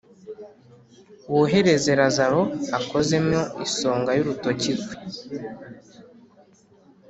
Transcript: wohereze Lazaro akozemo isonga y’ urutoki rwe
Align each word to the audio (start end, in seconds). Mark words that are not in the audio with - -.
wohereze 1.31 1.91
Lazaro 1.99 2.41
akozemo 2.77 3.39
isonga 3.65 4.09
y’ 4.15 4.21
urutoki 4.23 4.71
rwe 4.79 4.95